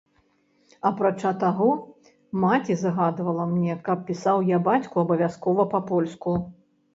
[0.89, 1.67] Апрача таго,
[2.45, 6.35] маці загадвала мне, каб пісаў я бацьку абавязкова па-польску.